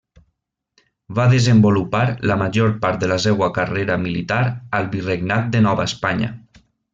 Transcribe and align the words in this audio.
Va 1.17 1.25
desenvolupar 1.33 2.01
la 2.31 2.37
major 2.43 2.73
part 2.85 2.99
de 3.03 3.11
la 3.11 3.19
seua 3.29 3.51
carrera 3.59 3.99
militar 4.09 4.41
al 4.79 4.91
virregnat 4.97 5.49
de 5.57 5.63
Nova 5.69 5.87
Espanya. 5.93 6.33